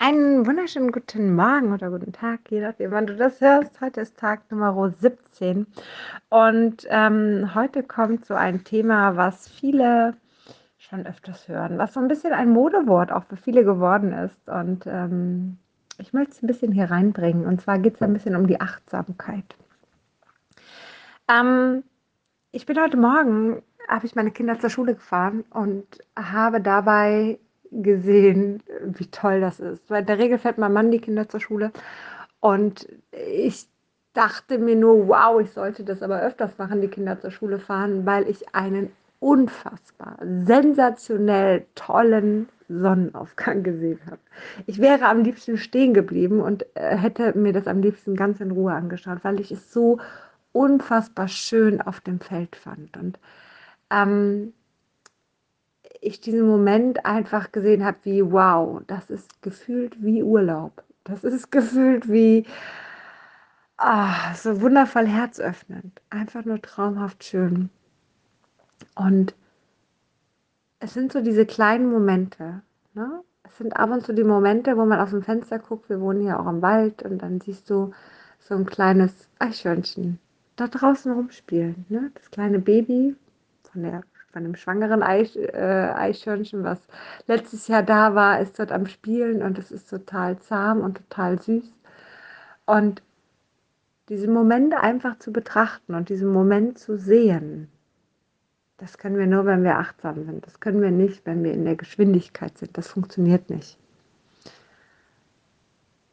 [0.00, 3.80] Einen wunderschönen guten Morgen oder guten Tag, je nachdem, wann du das hörst.
[3.80, 5.66] Heute ist Tag Nummer 17
[6.28, 10.14] und ähm, heute kommt so ein Thema, was viele
[10.78, 14.48] schon öfters hören, was so ein bisschen ein Modewort auch für viele geworden ist.
[14.48, 15.58] Und ähm,
[15.98, 17.44] ich möchte es ein bisschen hier reinbringen.
[17.44, 19.56] Und zwar geht es ein bisschen um die Achtsamkeit.
[21.28, 21.82] Ähm,
[22.52, 25.86] ich bin heute Morgen, habe ich meine Kinder zur Schule gefahren und
[26.16, 27.40] habe dabei
[27.70, 29.90] gesehen, wie toll das ist.
[29.90, 31.72] Weil in der Regel fährt mein Mann die Kinder zur Schule
[32.40, 33.66] und ich
[34.14, 38.04] dachte mir nur, wow, ich sollte das aber öfters machen, die Kinder zur Schule fahren,
[38.06, 44.18] weil ich einen unfassbar sensationell tollen Sonnenaufgang gesehen habe.
[44.66, 48.50] Ich wäre am liebsten stehen geblieben und äh, hätte mir das am liebsten ganz in
[48.50, 49.98] Ruhe angeschaut, weil ich es so
[50.52, 52.96] unfassbar schön auf dem Feld fand.
[52.96, 53.18] Und
[53.90, 54.52] ähm,
[56.00, 60.82] ich diesen Moment einfach gesehen habe, wie wow, das ist gefühlt wie Urlaub.
[61.04, 62.46] Das ist gefühlt wie
[63.76, 66.00] ah, so wundervoll herzöffnend.
[66.10, 67.70] Einfach nur traumhaft schön.
[68.94, 69.34] Und
[70.80, 72.62] es sind so diese kleinen Momente.
[72.94, 73.22] Ne?
[73.44, 75.88] Es sind ab und zu die Momente, wo man aus dem Fenster guckt.
[75.88, 77.92] Wir wohnen hier auch im Wald und dann siehst du
[78.40, 80.18] so ein kleines Eichhörnchen
[80.56, 81.86] da draußen rumspielen.
[81.88, 82.10] Ne?
[82.14, 83.16] Das kleine Baby
[83.72, 86.78] von der von dem schwangeren Eich, äh, Eichhörnchen, was
[87.26, 91.40] letztes Jahr da war, ist dort am Spielen und es ist total zahm und total
[91.40, 91.72] süß.
[92.66, 93.02] Und
[94.08, 97.68] diesen Moment einfach zu betrachten und diesen Moment zu sehen,
[98.78, 100.46] das können wir nur, wenn wir achtsam sind.
[100.46, 102.78] Das können wir nicht, wenn wir in der Geschwindigkeit sind.
[102.78, 103.76] Das funktioniert nicht.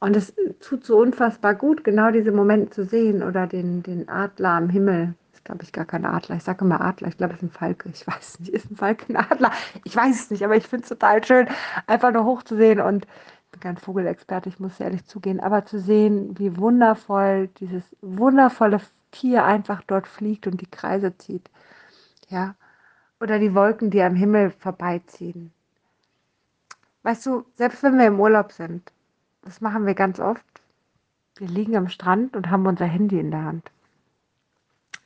[0.00, 4.50] Und es tut so unfassbar gut, genau diese Momente zu sehen oder den, den Adler
[4.50, 6.36] am Himmel glaube ich, gar kein Adler.
[6.36, 7.88] Ich sage immer Adler, ich glaube, es ist ein Falke.
[7.88, 9.50] Ich weiß nicht, ist ein Falke ein Adler?
[9.82, 11.48] Ich weiß es nicht, aber ich finde es total schön,
[11.86, 16.38] einfach nur hochzusehen und ich bin kein Vogelexperte, ich muss ehrlich zugehen, aber zu sehen,
[16.38, 21.50] wie wundervoll dieses wundervolle Tier einfach dort fliegt und die Kreise zieht.
[22.28, 22.54] Ja.
[23.20, 25.52] Oder die Wolken, die am Himmel vorbeiziehen.
[27.02, 28.90] Weißt du, selbst wenn wir im Urlaub sind,
[29.42, 30.44] das machen wir ganz oft.
[31.36, 33.70] Wir liegen am Strand und haben unser Handy in der Hand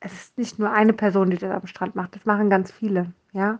[0.00, 3.12] es ist nicht nur eine Person, die das am Strand macht, das machen ganz viele,
[3.32, 3.58] ja.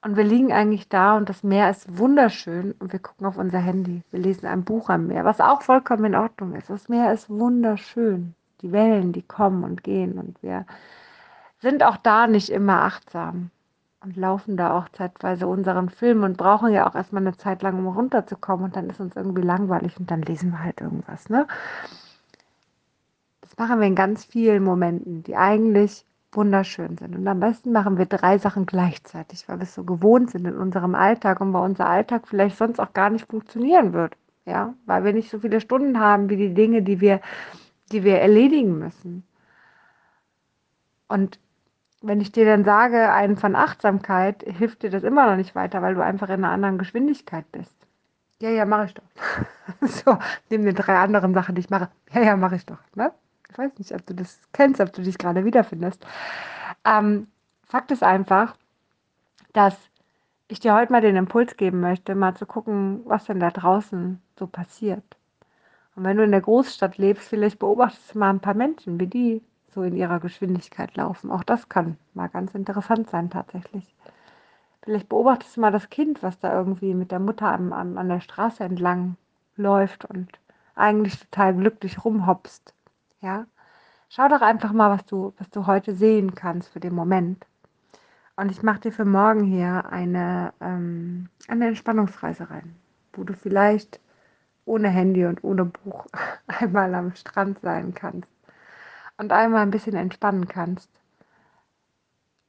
[0.00, 3.58] Und wir liegen eigentlich da und das Meer ist wunderschön und wir gucken auf unser
[3.58, 4.04] Handy.
[4.12, 6.70] Wir lesen ein Buch am Meer, was auch vollkommen in Ordnung ist.
[6.70, 8.34] Das Meer ist wunderschön.
[8.62, 10.66] Die Wellen, die kommen und gehen und wir
[11.60, 13.50] sind auch da nicht immer achtsam
[14.00, 17.78] und laufen da auch zeitweise unseren Film und brauchen ja auch erstmal eine Zeit lang,
[17.78, 21.46] um runterzukommen und dann ist uns irgendwie langweilig und dann lesen wir halt irgendwas, ne?
[23.58, 27.16] Machen wir in ganz vielen Momenten, die eigentlich wunderschön sind.
[27.16, 30.56] Und am besten machen wir drei Sachen gleichzeitig, weil wir es so gewohnt sind in
[30.56, 34.14] unserem Alltag und weil unser Alltag vielleicht sonst auch gar nicht funktionieren wird.
[34.44, 37.20] Ja, weil wir nicht so viele Stunden haben wie die Dinge, die wir,
[37.92, 39.24] die wir erledigen müssen.
[41.08, 41.38] Und
[42.00, 45.82] wenn ich dir dann sage, einen von Achtsamkeit, hilft dir das immer noch nicht weiter,
[45.82, 47.74] weil du einfach in einer anderen Geschwindigkeit bist.
[48.40, 49.02] Ja, ja, mache ich doch.
[49.88, 51.90] so, neben den drei anderen Sachen, die ich mache.
[52.12, 52.78] Ja, ja, mache ich doch.
[52.94, 53.12] Ne?
[53.50, 56.04] Ich weiß nicht, ob du das kennst, ob du dich gerade wiederfindest.
[56.84, 57.28] Ähm,
[57.64, 58.56] Fakt ist einfach,
[59.52, 59.76] dass
[60.48, 64.20] ich dir heute mal den Impuls geben möchte, mal zu gucken, was denn da draußen
[64.38, 65.04] so passiert.
[65.96, 69.08] Und wenn du in der Großstadt lebst, vielleicht beobachtest du mal ein paar Menschen, wie
[69.08, 69.42] die
[69.74, 71.30] so in ihrer Geschwindigkeit laufen.
[71.30, 73.94] Auch das kann mal ganz interessant sein tatsächlich.
[74.82, 78.08] Vielleicht beobachtest du mal das Kind, was da irgendwie mit der Mutter an, an, an
[78.08, 79.16] der Straße entlang
[79.56, 80.28] läuft und
[80.74, 82.72] eigentlich total glücklich rumhopst.
[83.20, 83.46] Ja,
[84.08, 87.44] schau doch einfach mal, was du, was du heute sehen kannst für den Moment.
[88.36, 92.76] Und ich mache dir für morgen hier eine, ähm, eine Entspannungsreise rein,
[93.12, 94.00] wo du vielleicht
[94.64, 96.06] ohne Handy und ohne Buch
[96.46, 98.30] einmal am Strand sein kannst
[99.16, 100.88] und einmal ein bisschen entspannen kannst,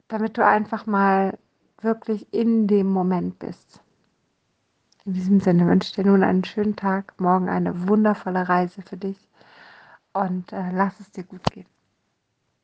[0.06, 1.36] damit du einfach mal
[1.80, 3.80] wirklich in dem Moment bist.
[5.04, 8.96] In diesem Sinne wünsche ich dir nun einen schönen Tag, morgen eine wundervolle Reise für
[8.96, 9.18] dich
[10.14, 11.66] und äh, lass es dir gut gehen.